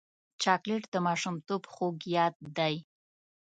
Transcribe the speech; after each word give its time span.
چاکلېټ 0.41 0.83
د 0.91 0.95
ماشومتوب 1.07 1.61
خوږ 1.73 1.97
یاد 2.15 2.35
دی. 2.57 2.75